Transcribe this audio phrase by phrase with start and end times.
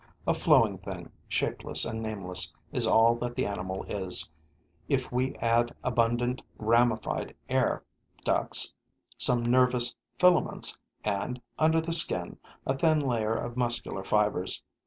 [0.25, 4.27] A flowing thing, shapeless and nameless, is all that the animal is,
[4.89, 7.83] if we add abundant ramified air
[8.25, 8.73] ducts,
[9.15, 14.63] some nervous filaments and, under the skin, a thin layer of muscular fibers.